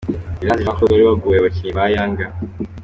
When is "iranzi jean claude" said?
0.41-0.93